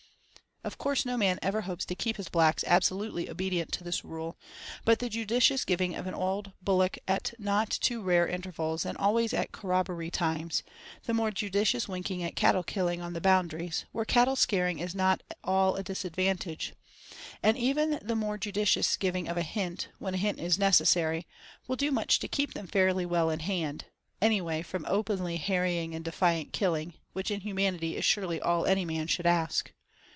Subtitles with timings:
[0.63, 4.37] Of course no man ever hopes to keep his blacks absolutely obedient to this rule;
[4.85, 9.33] but the judicious giving of an odd bullock at not too rare intervals, and always
[9.33, 10.61] at corroborree times,
[11.05, 15.23] the more judicious winking at cattle killing on the boundaries, where cattle scaring is not
[15.43, 16.73] all disadvantage,
[17.41, 21.25] and the even more judicious giving of a hint, when a hint is necessary,
[21.67, 23.85] will do much to keep them fairly well in hand,
[24.21, 29.07] anyway from openly harrying and defiant killing, which in humanity is surely all any man
[29.07, 29.73] should ask.